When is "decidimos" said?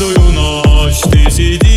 1.02-1.69